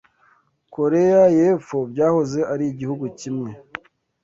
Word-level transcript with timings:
Korea 0.75 1.23
y’Epfo 1.37 1.77
byahoze 1.91 2.39
ari 2.53 2.65
igihugu 2.71 3.05
kimwe 3.19 3.51